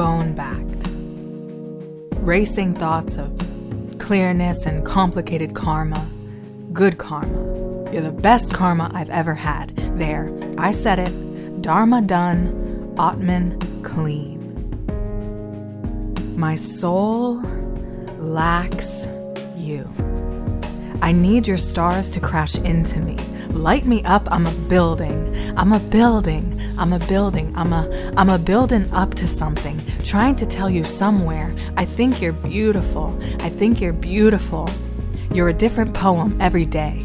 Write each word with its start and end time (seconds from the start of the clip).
bone 0.00 0.32
backed. 0.32 0.88
Racing 2.24 2.72
thoughts 2.72 3.18
of 3.18 3.28
clearness 3.98 4.64
and 4.64 4.82
complicated 4.82 5.54
karma. 5.54 6.08
Good 6.72 6.96
karma. 6.96 7.92
You're 7.92 8.00
the 8.00 8.10
best 8.10 8.54
karma 8.54 8.90
I've 8.94 9.10
ever 9.10 9.34
had. 9.34 9.76
There, 9.98 10.32
I 10.56 10.70
said 10.70 11.00
it. 11.00 11.60
Dharma 11.60 12.00
done, 12.00 12.94
Atman 12.98 13.58
clean. 13.82 14.40
My 16.34 16.54
soul 16.54 17.42
lacks 18.18 19.06
you. 19.54 19.84
I 21.02 21.12
need 21.12 21.46
your 21.46 21.58
stars 21.58 22.10
to 22.10 22.20
crash 22.20 22.56
into 22.58 23.00
me. 23.00 23.16
Light 23.48 23.86
me 23.86 24.02
up, 24.04 24.28
I'm 24.30 24.46
a 24.46 24.54
building. 24.68 25.54
I'm 25.56 25.72
a 25.72 25.78
building. 25.78 26.60
I'm 26.78 26.92
a 26.92 26.98
building. 26.98 27.52
I'm 27.56 27.72
a 27.72 28.12
I'm 28.16 28.30
a 28.30 28.38
building 28.38 28.90
up 28.92 29.14
to 29.14 29.26
something, 29.26 29.78
trying 30.02 30.36
to 30.36 30.46
tell 30.46 30.70
you 30.70 30.84
somewhere. 30.84 31.54
I 31.76 31.84
think 31.84 32.22
you're 32.22 32.32
beautiful. 32.32 33.18
I 33.40 33.48
think 33.48 33.80
you're 33.80 33.92
beautiful. 33.92 34.68
You're 35.32 35.48
a 35.48 35.52
different 35.54 35.94
poem 35.94 36.40
every 36.40 36.64
day. 36.64 37.02